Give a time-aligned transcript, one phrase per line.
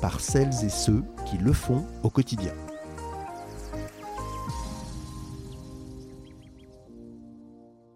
[0.00, 2.52] par celles et ceux qui le font au quotidien.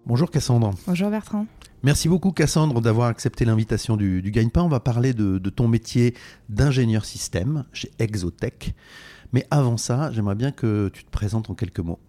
[0.07, 0.73] Bonjour Cassandre.
[0.87, 1.47] Bonjour Bertrand.
[1.83, 4.63] Merci beaucoup Cassandre d'avoir accepté l'invitation du, du Gagne-Pain.
[4.63, 6.15] On va parler de, de ton métier
[6.49, 8.75] d'ingénieur système chez Exotech.
[9.33, 12.01] Mais avant ça, j'aimerais bien que tu te présentes en quelques mots.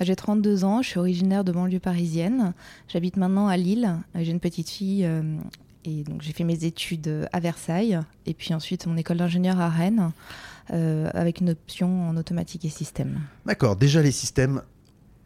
[0.00, 2.54] J'ai 32 ans, je suis originaire de banlieue parisienne.
[2.88, 3.96] J'habite maintenant à Lille.
[4.14, 5.36] J'ai une petite fille euh,
[5.84, 9.68] et donc j'ai fait mes études à Versailles et puis ensuite mon école d'ingénieur à
[9.68, 10.12] Rennes
[10.72, 13.20] euh, avec une option en automatique et système.
[13.46, 14.62] D'accord, déjà les systèmes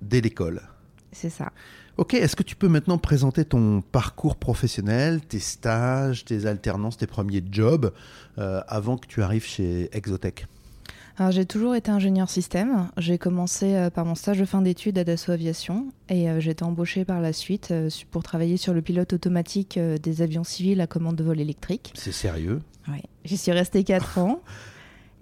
[0.01, 0.63] dès l'école.
[1.13, 1.53] C'est ça.
[1.97, 7.07] Ok, est-ce que tu peux maintenant présenter ton parcours professionnel, tes stages, tes alternances, tes
[7.07, 7.93] premiers jobs
[8.39, 10.47] euh, avant que tu arrives chez Exotech?
[11.17, 12.89] Alors j'ai toujours été ingénieur système.
[12.97, 16.51] J'ai commencé euh, par mon stage de fin d'études à Dassault Aviation et euh, j'ai
[16.51, 20.81] été embauchée par la suite euh, pour travailler sur le pilote automatique des avions civils
[20.81, 21.93] à commande de vol électrique.
[21.95, 22.61] C'est sérieux?
[22.89, 24.43] Oui, j'y suis restée 4 ans.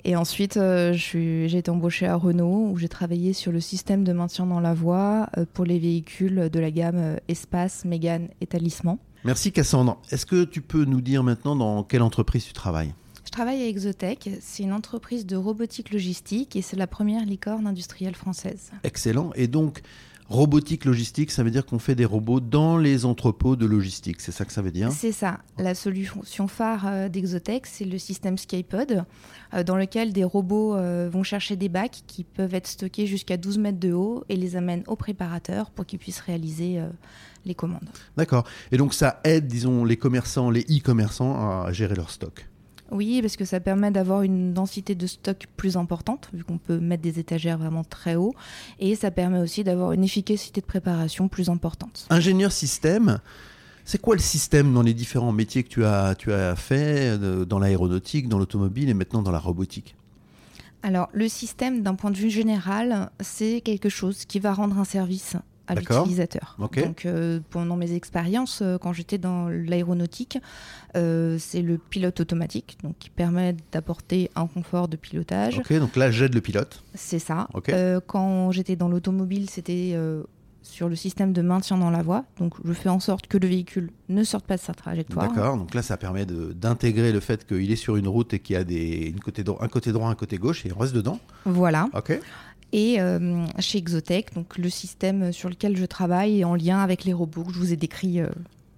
[0.05, 0.59] Et ensuite,
[0.95, 4.75] j'ai été embauchée à Renault où j'ai travaillé sur le système de maintien dans la
[4.75, 8.99] voie pour les véhicules de la gamme Espace, Mégane et Talisman.
[9.23, 10.03] Merci Cassandre.
[10.11, 12.93] Est-ce que tu peux nous dire maintenant dans quelle entreprise tu travailles?
[13.33, 18.15] Travaille à Exotech, c'est une entreprise de robotique logistique et c'est la première licorne industrielle
[18.15, 18.71] française.
[18.85, 19.33] Excellent.
[19.35, 19.83] Et donc,
[20.29, 24.33] robotique logistique, ça veut dire qu'on fait des robots dans les entrepôts de logistique, c'est
[24.33, 24.93] ça que ça veut dire?
[24.93, 25.41] C'est ça.
[25.59, 29.05] La solution phare euh, d'Exotech, c'est le système Skypod,
[29.55, 33.37] euh, dans lequel des robots euh, vont chercher des bacs qui peuvent être stockés jusqu'à
[33.37, 36.81] 12 mètres de haut et les amènent au préparateur pour qu'ils puissent réaliser
[37.45, 37.89] les commandes.
[38.17, 38.45] D'accord.
[38.71, 42.47] Et donc ça aide, disons, les commerçants, les e-commerçants à gérer leur stock?
[42.93, 46.79] Oui, parce que ça permet d'avoir une densité de stock plus importante, vu qu'on peut
[46.79, 48.35] mettre des étagères vraiment très haut,
[48.79, 52.07] et ça permet aussi d'avoir une efficacité de préparation plus importante.
[52.11, 53.19] Ingénieur système,
[53.85, 57.59] c'est quoi le système dans les différents métiers que tu as, tu as fait, dans
[57.59, 59.97] l'aéronautique, dans l'automobile et maintenant dans la robotique?
[60.85, 64.85] Alors, le système, d'un point de vue général, c'est quelque chose qui va rendre un
[64.85, 65.37] service
[65.73, 66.57] à l'utilisateur.
[66.59, 70.39] Donc euh, pendant mes expériences, euh, quand j'étais dans l'aéronautique,
[70.97, 75.59] euh, c'est le pilote automatique, donc qui permet d'apporter un confort de pilotage.
[75.59, 76.83] Ok, donc là j'aide le pilote.
[76.95, 77.49] C'est ça.
[78.07, 79.97] quand j'étais dans l'automobile, c'était
[80.63, 82.25] sur le système de maintien dans la voie.
[82.39, 85.29] Donc je fais en sorte que le véhicule ne sorte pas de sa trajectoire.
[85.29, 88.55] D'accord, donc là ça permet d'intégrer le fait qu'il est sur une route et qu'il
[88.55, 91.19] y a des, une côté un côté droit, un côté gauche et on reste dedans.
[91.45, 91.89] Voilà.
[91.95, 92.19] Ok.
[92.73, 97.13] Et euh, chez Exotech, donc le système sur lequel je travaille en lien avec les
[97.13, 98.29] robots que je vous ai décrits euh,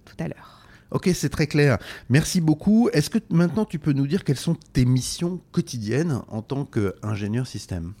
[0.03, 0.61] tout à l'heure.
[0.91, 1.77] Ok, c'est très clair.
[2.09, 2.89] Merci beaucoup.
[2.93, 7.47] Est-ce que maintenant tu peux nous dire quelles sont tes missions quotidiennes en tant qu'ingénieur
[7.47, 7.93] système?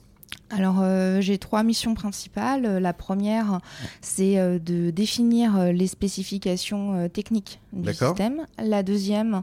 [0.51, 2.77] Alors, euh, j'ai trois missions principales.
[2.77, 3.61] La première,
[4.01, 8.45] c'est euh, de définir euh, les spécifications techniques du système.
[8.57, 9.41] La deuxième,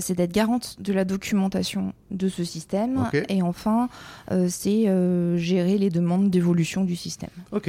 [0.00, 3.08] c'est d'être garante de la documentation de ce système.
[3.28, 3.88] Et enfin,
[4.48, 4.84] c'est
[5.36, 7.30] gérer les demandes d'évolution du système.
[7.52, 7.68] Ok.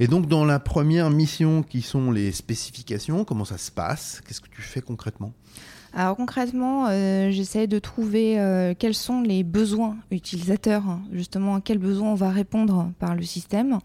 [0.00, 4.20] Et donc, dans la première mission, qui sont les spécifications, comment ça se passe?
[4.26, 5.32] Qu'est-ce que tu fais concrètement?
[5.92, 11.78] Alors concrètement, euh, j'essaie de trouver euh, quels sont les besoins utilisateurs, justement à quels
[11.78, 13.80] besoins on va répondre par le système,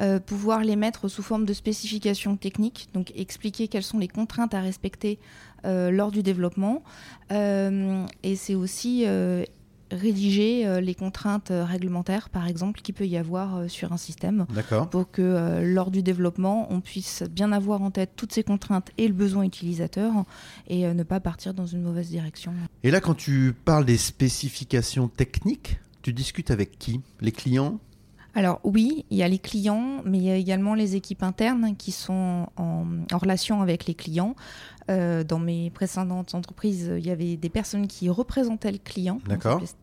[0.00, 4.54] euh, pouvoir les mettre sous forme de spécifications techniques, donc expliquer quelles sont les contraintes
[4.54, 5.18] à respecter
[5.64, 6.82] lors du développement.
[7.30, 9.06] et c'est aussi
[9.92, 13.96] rédiger euh, les contraintes euh, réglementaires, par exemple, qu'il peut y avoir euh, sur un
[13.96, 14.46] système,
[14.90, 19.06] pour que lors du développement, on puisse bien avoir en tête toutes ces contraintes et
[19.08, 20.12] le besoin utilisateur
[20.68, 22.52] et ne pas partir dans une mauvaise direction.
[22.82, 27.00] Et là, quand tu parles des spécifications techniques, tu discutes avec qui?
[27.20, 27.78] Les clients?
[28.34, 31.76] Alors oui, il y a les clients, mais il y a également les équipes internes
[31.76, 34.34] qui sont en, relation avec les clients.
[34.90, 39.20] Euh, dans mes précédentes entreprises, il y avait des personnes qui représentaient le client,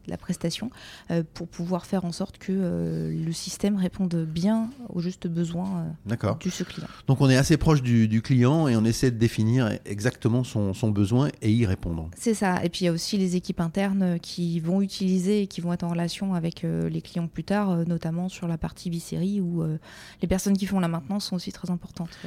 [0.08, 0.72] la prestation,
[1.12, 5.86] euh, pour pouvoir faire en sorte que euh, le système réponde bien aux justes besoins
[6.06, 6.88] de ce client.
[7.08, 10.90] Donc on est assez proche du, client et on essaie de définir exactement son, son
[10.90, 12.10] besoin et y répondre.
[12.18, 12.64] C'est ça.
[12.64, 15.72] Et puis il y a aussi les équipes internes qui vont utiliser et qui vont
[15.72, 19.64] être en relation avec les clients plus tard, notamment sur la partie bicérie où
[20.22, 22.18] les personnes qui font la maintenance sont aussi très importantes.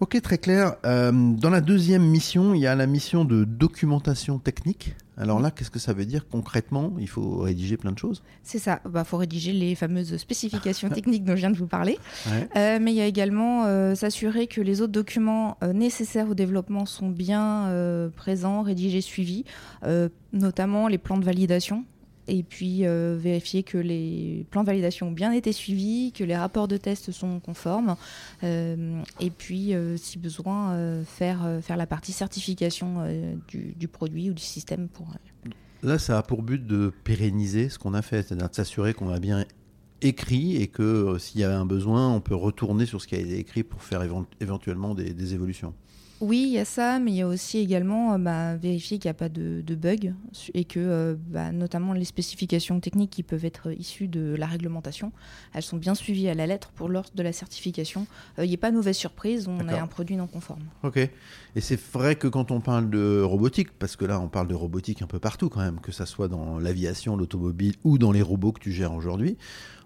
[0.00, 0.76] Ok, très clair.
[0.84, 4.94] Euh, dans la deuxième mission, il y a la mission de documentation technique.
[5.20, 6.92] Alors là, qu'est-ce que ça veut dire concrètement?
[7.00, 8.80] Il faut rédiger plein de choses C'est ça.
[8.84, 11.98] Il bah, faut rédiger les fameuses spécifications techniques dont je viens de vous parler.
[12.56, 16.34] Euh, mais il y a également euh, s'assurer que les autres documents euh, nécessaires au
[16.34, 17.38] développement sont bien
[18.14, 19.44] présents, rédigés, suivis,
[20.32, 21.84] notamment les plans de validation
[22.28, 26.36] et puis euh, vérifier que les plans de validation ont bien été suivis, que les
[26.36, 27.96] rapports de test sont conformes,
[28.44, 30.48] euh, et puis euh, si besoin
[31.04, 33.04] faire, faire la partie certification
[33.48, 35.08] du, du, produit ou du système pour...
[35.82, 39.10] Là, ça a pour but de pérenniser ce qu'on a fait, c'est-à-dire de s'assurer qu'on
[39.10, 39.44] a bien
[40.02, 43.18] écrit et que s'il y a un besoin, on peut retourner sur ce qui a
[43.18, 44.02] été écrit pour faire
[44.40, 45.74] éventuellement des évolutions.
[46.20, 49.08] Oui, il y a ça, mais il y a aussi également euh, bah, vérifier qu'il
[49.08, 50.14] n'y a pas de, de bug
[50.52, 55.12] et que euh, bah, notamment les spécifications techniques qui peuvent être issues de la réglementation,
[55.54, 58.06] elles sont bien suivies à la lettre pour lors de la certification.
[58.38, 60.62] Euh, il n'y a pas de mauvaise surprise, on a un produit non conforme.
[60.82, 60.96] Ok.
[60.96, 64.54] Et c'est vrai que quand on parle de robotique, parce que là on parle de
[64.54, 68.22] robotique un peu partout quand même, que ce soit dans l'aviation, l'automobile ou dans les
[68.22, 69.36] robots que tu gères aujourd'hui,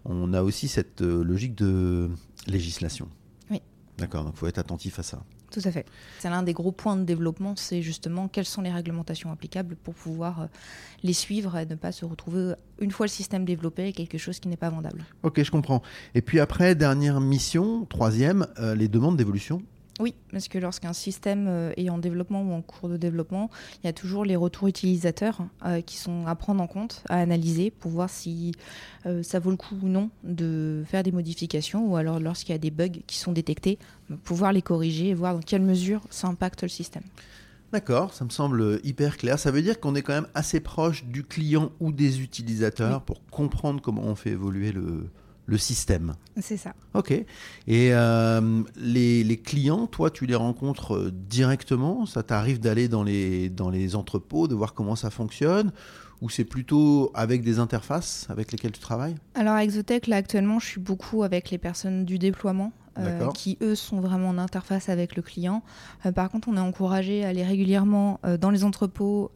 [0.07, 2.09] on a aussi cette logique de
[2.47, 3.09] législation.
[3.51, 3.61] Oui.
[3.99, 5.23] D'accord, donc il faut être attentif à ça.
[5.53, 5.85] Tout à fait.
[6.19, 9.95] C'est l'un des gros points de développement, c'est justement quelles sont les réglementations applicables pour
[9.95, 10.47] pouvoir euh,
[11.03, 14.49] les suivre et ne pas se retrouver, une fois le système développé, quelque chose qui
[14.49, 15.05] n'est pas vendable.
[15.23, 15.83] Ok, je comprends.
[16.15, 19.63] Et puis après, dernière mission, troisième, euh, les demandes d'évolution
[20.01, 23.51] oui, parce que lorsqu'un système euh, est en développement ou en cours de développement,
[23.83, 27.17] il y a toujours les retours utilisateurs euh, qui sont à prendre en compte, à
[27.17, 28.53] analyser pour voir si
[29.05, 32.57] euh, ça vaut le coup ou non de faire des modifications ou alors lorsqu'il y
[32.57, 33.79] a des bugs qui sont détectés,
[34.25, 37.05] pouvoir les corriger et voir dans quelle mesure ça impacte le système.
[37.73, 39.39] D'accord, ça me semble hyper clair.
[39.39, 43.25] Ça veut dire qu'on est quand même assez proche du client ou des utilisateurs pour
[43.31, 45.09] comprendre comment on fait évoluer le,
[45.47, 46.15] le système.
[46.41, 46.75] C'est ça.
[46.95, 47.11] Ok.
[47.11, 47.25] Et
[47.69, 52.07] euh, les, clients, toi, tu les rencontres euh, directement?
[52.07, 55.73] Ça t'arrive d'aller dans les, dans les entrepôts, de voir comment ça fonctionne?
[56.23, 59.17] Ou c'est plutôt avec des interfaces avec lesquelles tu travailles?
[59.35, 62.73] Alors à Exotech, là actuellement, je suis beaucoup avec les personnes du déploiement.
[62.99, 65.63] Euh, qui eux sont vraiment en interface avec le client.
[66.05, 69.31] Euh, par contre, on est encouragé à aller régulièrement euh, dans les entrepôts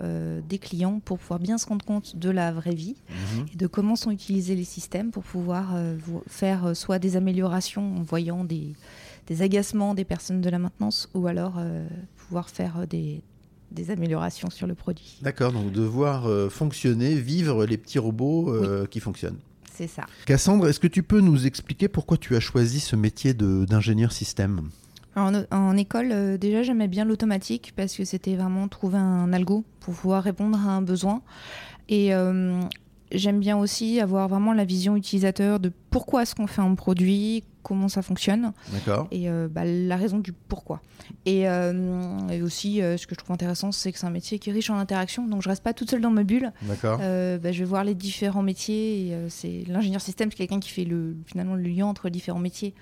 [0.47, 3.47] des clients pour pouvoir bien se rendre compte de la vraie vie mhm.
[3.55, 5.75] et de comment sont utilisés les systèmes pour pouvoir
[6.27, 8.75] faire soit des améliorations en voyant des,
[9.27, 11.59] des, agacements des personnes de la maintenance ou alors
[12.17, 13.23] pouvoir faire des,
[13.71, 15.19] des améliorations sur le produit.
[15.23, 18.53] D'accord, donc de voir fonctionner, vivre les petits robots
[18.91, 19.39] qui fonctionnent.
[19.77, 20.07] C'est ça.
[20.25, 24.71] Cassandre, est-ce que tu peux nous expliquer pourquoi tu as choisi ce métier d'ingénieur système?
[25.17, 29.95] En, école, euh, déjà, j'aimais bien l'automatique parce que c'était vraiment trouver un algo pour
[29.95, 31.23] pouvoir répondre à un besoin.
[31.89, 32.61] Et euh,
[33.13, 37.45] j'aime bien aussi avoir vraiment la vision utilisateur de pourquoi est-ce qu'on fait un produit,
[37.67, 38.53] comment ça fonctionne.
[39.11, 40.81] Et euh, bah, la raison du pourquoi.
[41.25, 44.51] Et, euh, aussi, euh, ce que je trouve intéressant, c'est que c'est un métier qui
[44.51, 45.27] est riche en interaction.
[45.27, 46.53] Donc, je reste pas toute seule dans ma bulle.
[46.63, 46.99] D'accord.
[46.99, 49.09] Bah, je vais voir les différents métiers.
[49.09, 52.73] Et, c'est l'ingénieur système, c'est quelqu'un qui fait le, finalement le lien entre différents métiers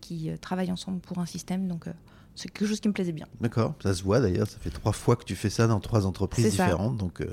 [0.00, 1.68] qui travaillent ensemble pour un système.
[1.68, 1.86] Donc,
[2.34, 3.26] c'est quelque chose qui me plaisait bien.
[3.40, 6.04] D'accord, ça se voit d'ailleurs, ça fait trois fois que tu fais ça dans trois
[6.04, 7.32] entreprises différentes, donc euh,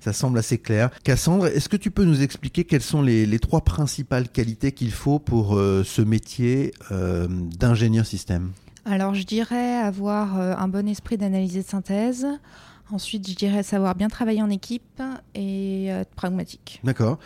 [0.00, 0.90] ça semble assez clair.
[1.04, 5.18] Cassandre, est-ce que tu peux nous expliquer quelles sont les, trois principales qualités qu'il faut
[5.18, 6.39] pour euh, ce métier?
[6.40, 8.52] Euh, d'ingénieur système
[8.84, 12.26] Alors je dirais avoir un bon esprit d'analyse et de synthèse.
[12.92, 15.00] Ensuite, je dirais savoir bien travailler en équipe
[15.34, 16.80] et être pragmatique.
[16.82, 17.18] D'accord.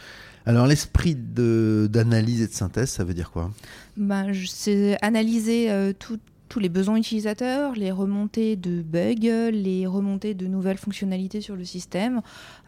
[0.45, 3.51] Alors l'esprit d'analyse et de synthèse, ça veut dire quoi?
[3.97, 6.19] Ben, C'est analyser tout
[6.55, 11.65] tous les besoins utilisateurs, les remontées de bugs, les remontées de nouvelles fonctionnalités sur le
[11.65, 12.21] système,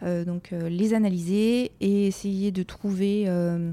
[0.03, 3.71] euh, donc euh, les analyser et essayer de trouver euh,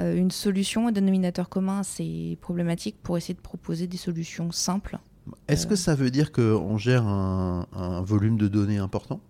[0.00, 4.98] une solution, un dénominateur commun à ces problématiques pour essayer de proposer des solutions simples.
[5.46, 9.20] Est-ce que ça veut dire qu'on gère un, volume de données important?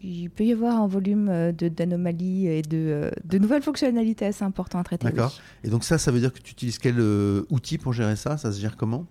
[0.00, 4.84] Il peut y avoir un volume d'anomalies et de, de, nouvelles fonctionnalités assez importantes à
[4.84, 5.06] traiter.
[5.06, 5.36] D'accord.
[5.64, 7.00] Et donc ça, ça veut dire que tu utilises quel
[7.50, 8.36] outil pour gérer ça?
[8.36, 9.06] Ça se gère comment?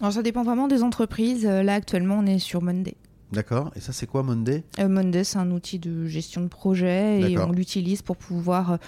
[0.00, 1.46] Alors ça dépend vraiment des entreprises.
[1.46, 2.96] Euh, là actuellement on est sur Monday.
[3.32, 3.70] D'accord.
[3.76, 7.38] Et ça, c'est quoi Monday euh, Monday, c'est un outil de gestion de projet et
[7.38, 8.78] on l'utilise pour pouvoir,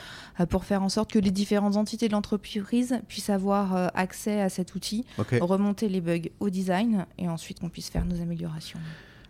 [0.40, 4.49] euh, pour faire en sorte que les différentes entités de l'entreprise puissent avoir accès à
[4.49, 5.04] cet outil,
[5.40, 8.78] remonter les bugs au design et ensuite qu'on puisse faire nos améliorations.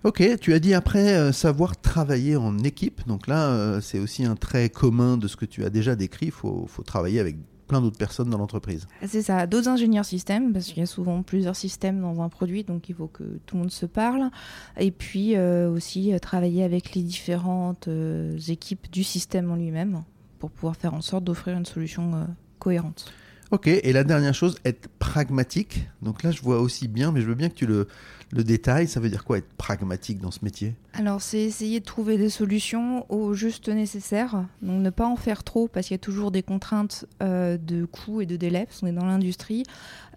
[0.05, 3.07] Ok, tu as dit après savoir travailler en équipe.
[3.07, 6.26] Donc là, c'est aussi un trait commun de ce que tu as déjà décrit.
[6.26, 7.37] Il faut, faut travailler avec
[7.71, 8.89] plein d'autres personnes dans l'entreprise.
[9.07, 12.65] C'est ça, d'autres ingénieurs systèmes, parce qu'il y a souvent plusieurs systèmes dans un produit,
[12.65, 14.31] donc il faut que tout le monde se parle.
[14.77, 20.03] Et puis euh, aussi euh, travailler avec les différentes euh, équipes du système en lui-même
[20.41, 22.27] pour pouvoir faire en sorte d'offrir une solution
[22.59, 23.12] cohérente.
[23.50, 25.88] Ok, et la dernière chose, être pragmatique.
[26.02, 27.88] Donc là, je vois aussi bien, mais je veux bien que tu le,
[28.30, 28.87] le détailles.
[28.87, 30.76] Ça veut dire quoi être pragmatique dans ce métier?
[30.92, 34.47] Alors, c'est essayer de trouver des solutions au juste nécessaire.
[34.62, 37.87] Donc, ne pas en faire trop parce qu'il y a toujours des contraintes euh, de
[37.87, 39.64] coûts et de délais, parce qu'on est dans l'industrie,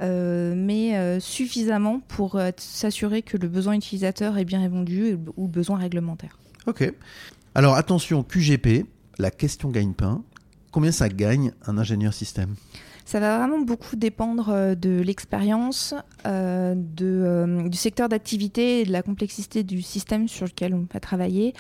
[0.01, 5.79] euh, mais euh, suffisamment pour s'assurer que le besoin utilisateur est bien répondu ou besoin
[5.79, 6.37] réglementaire.
[6.67, 6.93] Ok.
[7.55, 8.85] Alors, attention, QGP,
[9.17, 10.23] la question gagne-pain.
[10.71, 12.55] Combien ça gagne un ingénieur système?
[13.05, 15.93] Ça va vraiment beaucoup dépendre euh, de l'expérience,
[16.25, 20.99] euh, euh, du secteur d'activité et de la complexité du système sur lequel on va
[20.99, 21.53] travailler.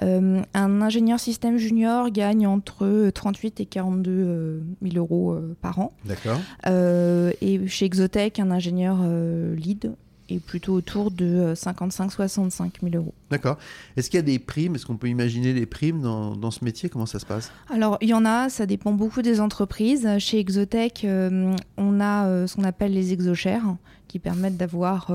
[0.00, 5.92] un ingénieur système junior gagne entre 38 et 42 000 euros par an.
[6.04, 6.38] D'accord.
[6.66, 8.98] et chez Exotech, un ingénieur
[9.56, 9.92] lead
[10.28, 13.14] est plutôt autour de 55-65 euh, 000 euros.
[13.30, 13.58] D'accord.
[13.96, 14.74] Est-ce qu'il y a des primes?
[14.74, 16.88] Est-ce qu'on peut imaginer des primes dans, dans, ce métier?
[16.88, 17.50] Comment ça se passe?
[17.70, 20.08] Alors, il y en a, ça dépend beaucoup des entreprises.
[20.18, 25.12] Chez Exotech, euh, on a euh, ce qu'on appelle les exochères, qui permettent d'avoir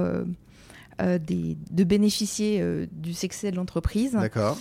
[0.99, 4.11] des, de bénéficier du succès de l'entreprise.
[4.11, 4.57] D'accord.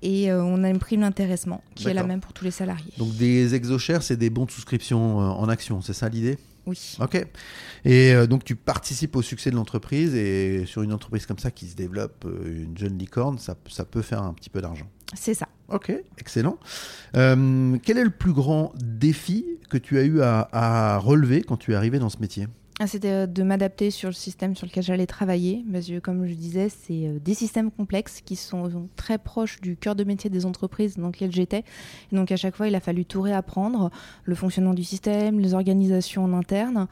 [0.00, 2.94] Et on a une prime d'intéressement qui est la même pour tous les salariés.
[2.96, 6.38] Donc des exochères, c'est des bons de souscription en action, c'est ça l'idée?
[6.66, 6.96] Oui.
[7.00, 7.26] Ok.
[7.84, 11.50] Et euh, donc tu participes au succès de l'entreprise et sur une entreprise comme ça
[11.50, 14.86] qui se développe, euh, une jeune licorne, ça, ça peut faire un petit peu d'argent.
[15.14, 15.48] C'est ça.
[15.68, 16.58] Ok, excellent.
[17.16, 21.56] Euh, quel est le plus grand défi que tu as eu à, à relever quand
[21.56, 22.46] tu es arrivé dans ce métier?
[22.86, 25.64] C'était euh, de m'adapter sur le système sur lequel j'allais travailler,
[26.02, 30.04] comme je disais, c'est euh, des systèmes complexes qui sont très proches du cœur de
[30.04, 31.64] métier des entreprises dans lesquelles j'étais.
[32.12, 33.90] Donc à chaque fois, il a fallu tout réapprendre,
[34.24, 36.88] le fonctionnement du système, les organisations en interne.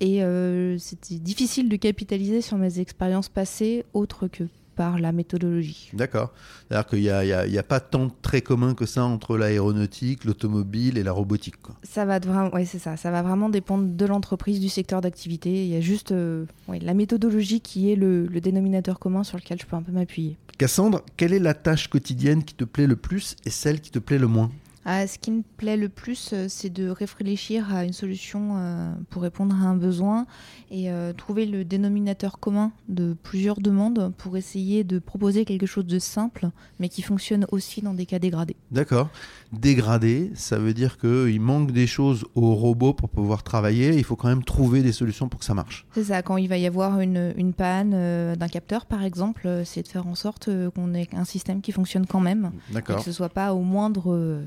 [0.00, 5.90] Et euh, c'était difficile de capitaliser sur mes expériences passées autres que par la méthodologie.
[5.92, 6.32] D'accord.
[6.68, 10.98] C'est-à-dire qu'il n'y a, a, pas tant de traits communs que ça entre l'aéronautique, l'automobile
[10.98, 11.56] et la robotique.
[11.82, 12.96] Ça va vraiment, ouais, c'est ça.
[12.96, 15.50] Ça va vraiment dépendre de l'entreprise, du secteur d'activité.
[15.64, 19.60] Il y a juste euh, la méthodologie qui est le, le, dénominateur commun sur lequel
[19.60, 20.36] je peux un peu m'appuyer.
[20.58, 23.98] Cassandre, quelle est la tâche quotidienne qui te plaît le plus et celle qui te
[23.98, 24.50] plaît le moins?
[24.86, 28.92] Ah, ce qui me plaît le plus, euh, c'est de réfléchir à une solution euh,
[29.08, 30.26] pour répondre à un besoin
[30.70, 35.86] et euh, trouver le dénominateur commun de plusieurs demandes pour essayer de proposer quelque chose
[35.86, 36.50] de simple,
[36.80, 38.56] mais qui fonctionne aussi dans des cas dégradés.
[38.70, 39.08] D'accord.
[39.52, 43.96] Dégradé, ça veut dire qu'il manque des choses au robot pour pouvoir travailler.
[43.96, 45.86] Il faut quand même trouver des solutions pour que ça marche.
[45.94, 46.20] C'est ça.
[46.20, 50.06] Quand il va y avoir une, une panne d'un capteur, par exemple, c'est de faire
[50.06, 52.50] en sorte qu'on ait un système qui fonctionne quand même.
[52.70, 52.98] D'accord.
[52.98, 54.42] Que ce soit pas au moindre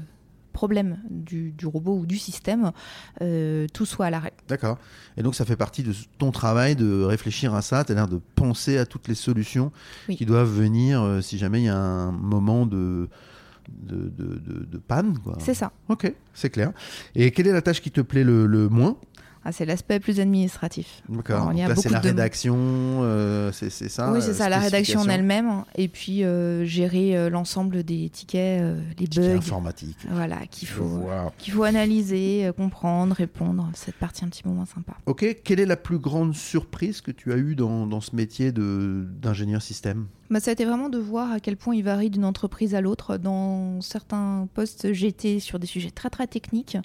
[0.58, 2.72] problème du, robot ou du système,
[3.22, 4.34] euh, tout soit à l'arrêt.
[4.48, 4.80] D'accord.
[5.16, 8.80] Et donc ça fait partie de ton travail de réfléchir à ça, c'est-à-dire de penser
[8.80, 9.72] à toutes les solutions
[10.10, 13.08] qui doivent venir euh, si jamais il y a un moment de,
[13.70, 15.14] de, de, panne.
[15.38, 15.72] C'est ça.
[15.90, 16.72] Ok, c'est clair.
[17.14, 18.98] Et quelle est la tâche qui te plaît le moins?
[19.48, 21.01] Ah, c'est l'aspect plus administratif.
[21.08, 21.54] D'accord.
[21.54, 25.63] Là, c'est la rédaction, euh, c'est ça Oui, c'est ça, la rédaction en elle-même.
[25.75, 28.62] Et puis, euh, gérer euh, l'ensemble des tickets,
[29.00, 29.38] les bugs.
[29.38, 30.00] informatiques.
[30.12, 33.70] Voilà, qu'il faut, qu'il faut analyser, comprendre, répondre.
[33.74, 34.98] Cette partie un petit peu moins sympa.
[35.06, 35.25] Ok.
[35.46, 39.62] Quelle est la plus grande surprise que tu as eue dans, dans ce métier d'ingénieur
[39.62, 40.08] système?
[40.29, 42.81] Bah, ça a été vraiment de voir à quel point il varie d'une entreprise à
[42.81, 43.17] l'autre.
[43.17, 46.77] Dans certains postes, j'étais sur des sujets très très techniques.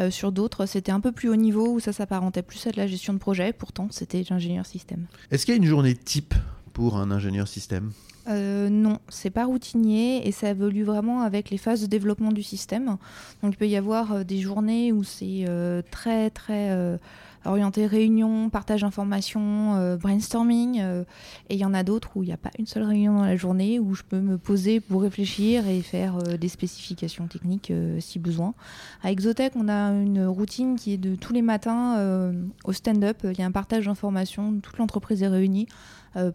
[0.00, 2.76] Euh, sur d'autres, c'était un peu plus haut niveau où ça s'apparentait plus à de
[2.76, 3.52] la gestion de projet.
[3.52, 5.06] Pourtant, c'était l'ingénieur système.
[5.30, 6.34] Est-ce qu'il y a une journée type
[6.72, 7.92] pour un ingénieur système?
[8.28, 12.42] Euh, non, c'est pas routinier et ça évolue vraiment avec les phases de développement du
[12.42, 12.96] système.
[13.42, 16.98] Donc il peut y avoir euh, des journées où c'est euh, très très
[17.46, 20.80] orienté réunion, partage d'informations, euh, brainstorming.
[20.80, 21.04] Euh,
[21.48, 23.24] et il y en a d'autres où il n'y a pas une seule réunion dans
[23.24, 27.72] la journée, où je peux me poser pour réfléchir et faire euh, des spécifications techniques
[28.00, 28.54] si besoin.
[29.02, 32.32] À Exotech, on a une routine qui est de tous les matins
[32.64, 33.18] au stand-up.
[33.24, 35.66] Il y a un partage d'informations, toute l'entreprise est réunie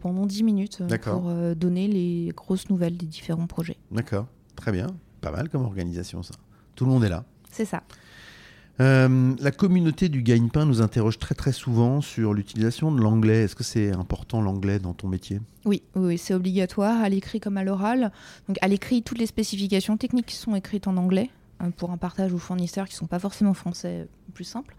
[0.01, 3.77] pendant 10 minutes pour donner les grosses nouvelles des différents projets.
[3.91, 4.87] D'accord, très bien.
[5.21, 6.35] Pas mal comme organisation ça.
[6.75, 7.25] Tout le monde est là.
[7.51, 7.83] C'est ça.
[8.81, 13.43] Euh, la communauté du gagne-pain nous interroge très très souvent sur l'utilisation de l'anglais.
[13.43, 15.41] Est-ce que c'est important l'anglais dans ton métier?
[15.65, 18.11] Oui, oui c'est obligatoire à l'écrit comme à l'oral.
[18.47, 21.29] Donc à l'écrit, toutes les spécifications techniques sont écrites en anglais
[21.77, 24.75] pour un partage aux fournisseurs qui ne sont pas forcément français, plus simple.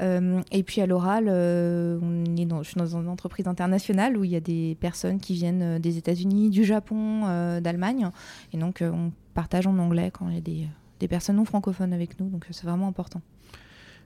[0.00, 4.16] Euh, et puis à l'oral, euh, on est dans, je suis dans une entreprise internationale
[4.16, 7.22] où il y a des personnes qui viennent des États-Unis, du Japon,
[7.60, 8.10] d'Allemagne.
[8.52, 10.68] Et donc on partage en anglais quand il y a des,
[11.00, 12.28] des personnes non francophones avec nous.
[12.28, 13.20] Donc c'est vraiment important.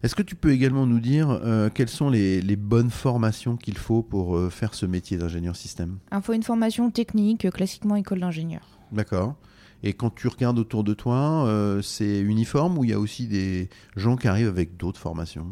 [0.02, 4.02] Est-ce que tu peux également nous dire euh, quelles sont les, bonnes formations qu'il faut
[4.02, 5.98] pour euh, faire ce métier d'ingénieur système?
[6.10, 8.62] Il faut une formation technique, euh, classiquement école d'ingénieur.
[8.92, 9.34] D'accord.
[9.82, 11.48] Et quand tu regardes autour de toi,
[11.82, 15.46] c'est uniforme ou il y a aussi des gens qui arrivent avec d'autres formations?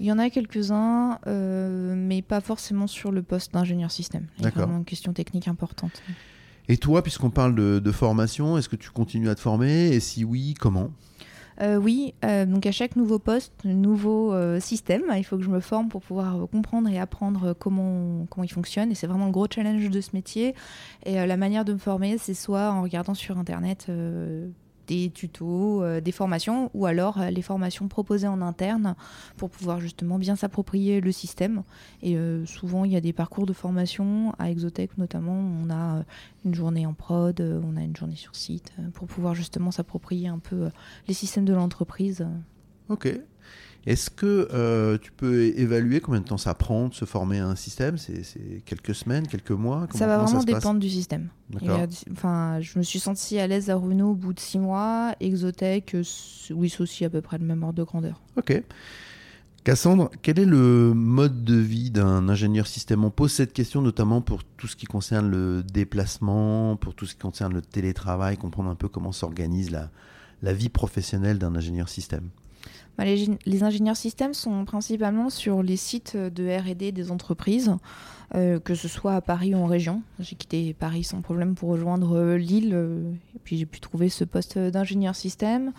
[0.00, 4.26] Il y en a quelques-uns, euh, mais pas forcément sur le poste d'ingénieur système.
[4.38, 4.62] D'accord.
[4.62, 6.02] vraiment une question technique importante.
[6.68, 9.88] Et toi, puisqu'on parle de, de formation, est-ce que tu continues à te former?
[9.88, 10.90] Et si oui, comment?
[11.60, 15.50] Euh, oui, euh, donc à chaque nouveau poste, nouveau euh, système, il faut que je
[15.50, 18.92] me forme pour pouvoir comprendre et apprendre comment, comment il fonctionne.
[18.92, 20.54] Et c'est vraiment le gros challenge de ce métier.
[21.04, 23.88] Et la manière de me former, c'est soit en regardant sur Internet
[24.88, 28.96] des tutos, euh, des formations, ou alors euh, les formations proposées en interne
[29.36, 31.62] pour pouvoir justement bien s'approprier le système.
[32.02, 35.38] Et euh, souvent, il y a des parcours de formation à Exotech notamment.
[35.38, 36.02] On a
[36.44, 40.38] une journée en prod, on a une journée sur site pour pouvoir justement s'approprier un
[40.38, 40.70] peu
[41.06, 42.26] les systèmes de l'entreprise.
[42.88, 43.08] Ok.
[43.86, 47.46] Est-ce que euh, tu peux évaluer combien de temps ça prend de se former à
[47.46, 47.96] un système?
[47.96, 49.86] C'est quelques semaines, quelques mois?
[49.94, 51.28] Ça va vraiment dépendre du système.
[52.12, 55.14] Enfin, je me suis sentie à l'aise à Runo au bout de six mois.
[55.20, 55.96] Exotech,
[56.50, 58.20] oui, c'est aussi à peu près le même ordre de grandeur.
[58.36, 58.62] Ok.
[59.64, 63.04] Cassandre, quel est le mode de vie d'un ingénieur système?
[63.04, 67.14] On pose cette question notamment pour tout ce qui concerne le déplacement, pour tout ce
[67.14, 69.90] qui concerne le télétravail, comprendre un peu comment s'organise la,
[70.42, 72.28] la vie professionnelle d'un ingénieur système.
[72.98, 77.76] Bah, les, gén- les ingénieurs systèmes sont principalement sur les sites de R&D des entreprises,
[78.34, 80.02] euh, que ce soit à Paris ou en région.
[80.18, 84.08] J'ai quitté Paris sans problème pour rejoindre euh, Lille, euh, et puis j'ai pu trouver
[84.08, 85.72] ce poste d'ingénieur système.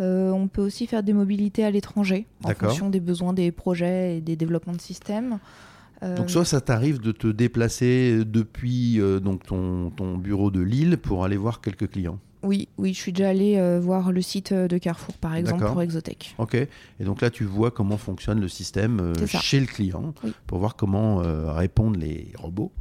[0.00, 4.16] Euh, on peut aussi faire des mobilités à l'étranger, en fonction des besoins des projets
[4.16, 5.38] et des développements de systèmes.
[6.16, 11.24] Donc soit ça t'arrive de te déplacer depuis donc ton, ton bureau de Lille pour
[11.24, 12.18] aller voir quelques clients.
[12.42, 15.80] Oui, oui, je suis déjà allée euh, voir le site de Carrefour, par exemple, pour
[15.82, 16.34] Exotech.
[16.38, 16.54] Ok.
[16.54, 16.68] Et
[17.04, 20.32] donc là, tu vois comment fonctionne le système euh, chez le client Oui.
[20.46, 22.72] pour voir comment euh, répondent les robots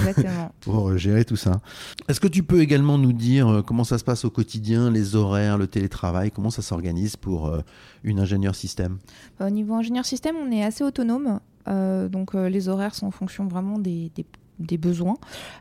[0.00, 0.50] Exactement.
[0.60, 1.60] pour euh, gérer tout ça.
[2.08, 5.14] Est-ce que tu peux également nous dire euh, comment ça se passe au quotidien, les
[5.16, 7.60] horaires, le télétravail, comment ça s'organise pour euh,
[8.02, 8.98] une ingénieure système?
[9.38, 11.40] Au niveau ingénieur système, on est assez autonome.
[11.68, 14.24] Euh, donc euh, les horaires sont en fonction vraiment des, des-
[14.58, 15.16] des besoins.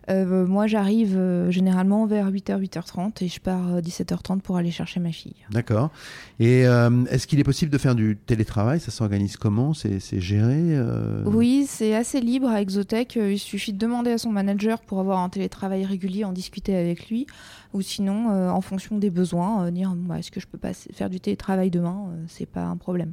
[0.10, 4.72] Euh, moi, j'arrive euh, généralement vers 8h, 8h30 et je pars euh, 17h30 pour aller
[4.72, 5.36] chercher ma fille.
[5.52, 5.92] D'accord.
[6.40, 8.80] Et euh, est-ce qu'il est possible de faire du télétravail?
[8.80, 9.74] Ça s'organise comment?
[9.74, 11.24] C'est géré euh?
[11.26, 13.18] Oui, c'est assez libre à Exotech.
[13.18, 16.76] Euh, Il suffit de demander à son manager pour avoir un télétravail régulier, en discuter
[16.76, 17.28] avec lui.
[17.74, 20.74] Ou sinon, euh, en fonction des besoins, euh, dire Bah, est-ce que je peux pas
[20.74, 22.08] faire du télétravail demain?
[22.10, 23.12] Euh, C'est pas un problème.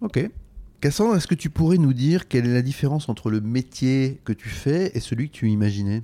[0.00, 0.30] Ok.
[0.80, 4.32] Cassandre, est-ce que tu pourrais nous dire quelle est la différence entre le métier que
[4.32, 6.02] tu fais et celui que tu imaginais?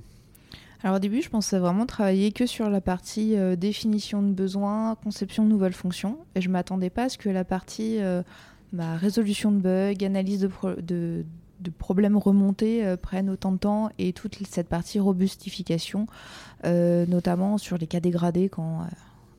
[0.83, 4.95] Alors au début, je pensais vraiment travailler que sur la partie euh, définition de besoins,
[4.95, 6.17] conception de nouvelles fonctions.
[6.35, 8.21] Et je m'attendais pas à ce que la partie euh,
[8.73, 11.23] bah, résolution de bugs, analyse de, pro- de-
[11.61, 16.05] de problèmes remontés euh, prenne autant de temps et toute cette partie robustification,
[16.65, 18.81] euh, notamment sur les cas dégradés quand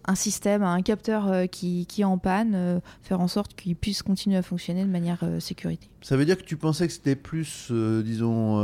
[0.06, 3.76] un système un capteur euh, qui, qui est en panne, euh, faire en sorte qu'il
[3.76, 5.88] puisse continuer à fonctionner de manière euh, sécurité.
[6.02, 8.58] Ça veut dire que tu pensais que c'était plus, disons,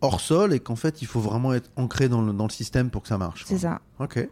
[0.00, 2.90] hors sol et qu'en fait, il faut vraiment être ancré dans le, dans le système
[2.90, 3.44] pour que ça marche.
[3.46, 3.80] C'est ça.
[3.98, 4.28] Ok.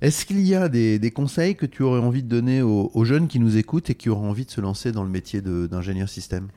[0.00, 3.04] Est-ce qu'il y a des, des conseils que tu aurais envie de donner aux, aux
[3.04, 6.08] jeunes qui nous écoutent et qui auraient envie de se lancer dans le métier d'ingénieur
[6.08, 6.48] système?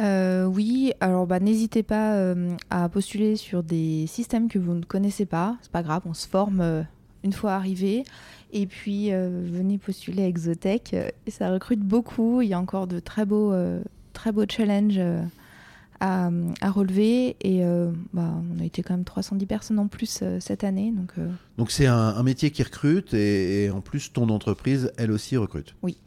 [0.00, 4.84] Euh, oui, alors bah, n'hésitez pas euh, à postuler sur des systèmes que vous ne
[4.84, 5.56] connaissez pas.
[5.60, 6.82] C'est pas grave, on se forme euh,
[7.24, 8.04] une fois arrivé.
[8.52, 10.94] Et puis euh, venez postuler à Exotech.
[11.28, 12.40] ça recrute beaucoup.
[12.42, 15.22] Il y a encore de très beaux, euh, très beaux challenges euh,
[16.00, 17.36] à, à relever.
[17.42, 17.62] Et
[18.12, 20.92] bah, on a été quand même 310 personnes en plus cette année.
[20.96, 21.12] Donc
[21.58, 25.36] Donc c'est un, un métier qui recrute et, et en plus ton entreprise, elle aussi
[25.36, 25.74] recrute.
[25.82, 25.98] Oui.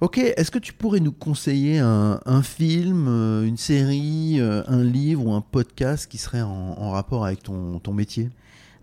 [0.00, 3.06] Ok, est-ce que tu pourrais nous conseiller un, un film,
[3.44, 7.92] une série, un livre ou un podcast qui serait en, en rapport avec ton, ton
[7.92, 8.30] métier?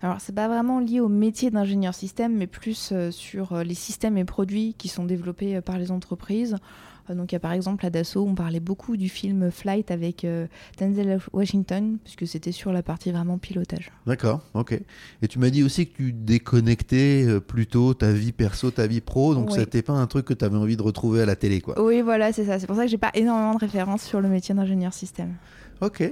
[0.02, 3.74] Alors, c'est pas vraiment lié au métier d'ingénieur système, mais plus euh, sur euh, les
[3.74, 6.56] systèmes et produits qui sont développés euh, par les entreprises.
[7.08, 10.24] Donc, il y a par exemple à Dassault, on parlait beaucoup du film Flight avec
[10.24, 10.46] euh,
[10.78, 13.90] Denzel Washington, puisque c'était sur la partie vraiment pilotage.
[14.06, 14.80] D'accord, ok.
[15.20, 19.00] Et tu m'as dit aussi que tu déconnectais euh, plutôt ta vie perso, ta vie
[19.00, 19.58] pro, donc Oui.
[19.58, 21.80] c'était pas un truc que tu avais envie de retrouver à la télé, quoi.
[21.82, 22.60] Oui, voilà, c'est ça.
[22.60, 25.34] C'est pour ça que j'ai pas énormément de références sur le métier d'ingénieur système.
[25.80, 26.02] Ok.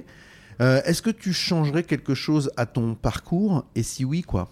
[0.60, 4.50] Euh, Est-ce que tu changerais quelque chose à ton parcours Et si oui, quoi?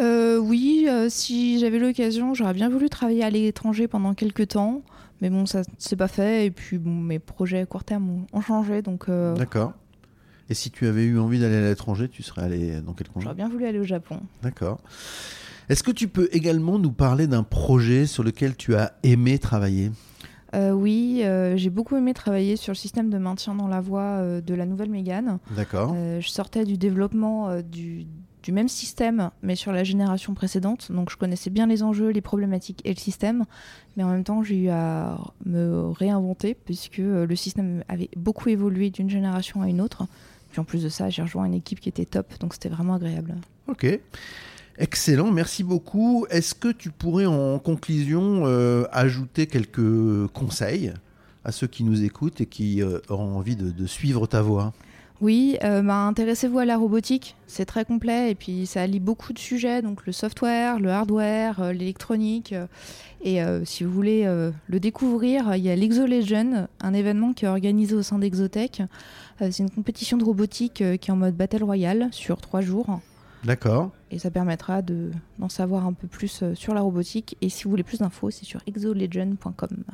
[0.00, 4.82] Euh, oui, euh, si j'avais l'occasion, j'aurais bien voulu travailler à l'étranger pendant quelques temps.
[5.20, 6.46] Mais bon, ça s'est pas fait.
[6.46, 8.82] Et puis, bon, mes projets à court terme ont, changé.
[8.82, 9.72] Donc, euh, D'accord.
[10.48, 13.24] Et si tu avais eu envie d'aller à l'étranger, tu serais allé dans quel congé
[13.24, 14.20] j'aurais bien voulu aller au Japon.
[14.42, 14.80] D'accord.
[15.68, 19.90] Est-ce que tu peux également nous parler d'un projet sur lequel tu as aimé travailler?
[20.54, 24.00] Euh, oui, euh, j'ai beaucoup aimé travailler sur le système de maintien dans la voie
[24.00, 25.38] euh, de la nouvelle Mégane.
[25.54, 25.94] D'accord.
[25.94, 28.06] Je sortais du développement du,
[28.42, 30.90] du même système, mais sur la génération précédente.
[30.90, 33.44] Donc je connaissais bien les enjeux, les problématiques et le système,
[33.96, 38.90] mais en même temps j'ai eu à me réinventer puisque le système avait beaucoup évolué
[38.90, 40.06] d'une génération à une autre.
[40.50, 42.94] Puis en plus de ça, j'ai rejoint une équipe qui était top, donc c'était vraiment
[42.94, 43.34] agréable.
[43.66, 43.86] Ok.
[44.80, 46.24] Excellent, merci beaucoup.
[46.30, 50.92] Est-ce que tu pourrais en conclusion euh, ajouter quelques conseils
[51.44, 54.72] à ceux qui nous écoutent et qui euh, auront envie de, suivre ta voie?
[55.20, 59.32] Oui, euh, bah, intéressez-vous à la robotique, c'est très complet et puis ça allie beaucoup
[59.32, 62.54] de sujets, donc le software, le hardware, l'électronique.
[63.24, 64.26] et si vous voulez
[64.68, 68.82] le découvrir, il y a l'ExoLegion, un événement qui est organisé au sein d'Exotech.
[69.40, 73.00] c'est une compétition de robotique qui est en mode Battle Royale sur trois jours.
[73.44, 73.92] D'accord.
[74.10, 77.36] Et ça permettra d'en savoir un peu plus euh, sur la robotique.
[77.40, 79.84] Et si vous voulez plus d'infos, c'est sur exolegend.com.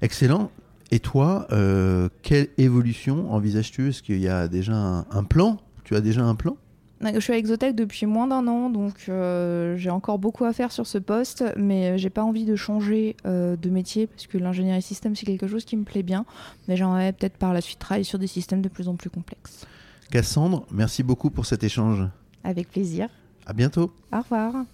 [0.00, 0.50] Excellent.
[0.90, 3.88] Et toi, euh, quelle évolution envisages-tu?
[3.88, 5.58] Est-ce qu'il y a déjà un, plan?
[5.84, 6.56] Tu as déjà un plan?
[7.02, 10.70] Je suis à Exotech depuis moins d'un an, donc euh, j'ai encore beaucoup à faire
[10.70, 15.16] sur ce poste, mais j'ai pas envie de changer de métier parce que l'ingénierie système
[15.16, 16.24] c'est quelque chose qui me plaît bien,
[16.68, 19.66] mais j'aimerais peut-être par la suite travailler sur des systèmes de plus en plus complexes.
[20.12, 22.06] Cassandre, merci beaucoup pour cet échange.
[22.44, 23.08] Avec plaisir.
[23.46, 23.92] À bientôt.
[24.12, 24.64] Au revoir.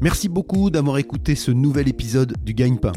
[0.00, 2.92] Merci beaucoup d'avoir écouté ce nouvel épisode du Gagne-Pain.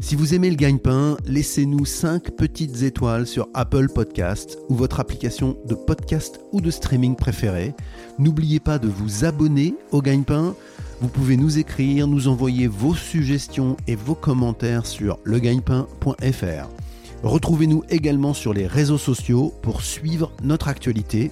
[0.00, 5.56] Si vous aimez le gagne-pain, laissez-nous 5 petites étoiles sur Apple Podcast ou votre application
[5.64, 7.72] de podcast ou de streaming préférée.
[8.18, 10.54] N'oubliez pas de vous abonner au gagne-pain.
[11.00, 16.83] Vous pouvez nous écrire, nous envoyer vos suggestions et vos commentaires sur legagnepain.fr.
[17.24, 21.30] Retrouvez-nous également sur les réseaux sociaux pour suivre notre actualité.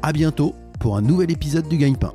[0.00, 2.14] À bientôt pour un nouvel épisode du Gagne-Pain.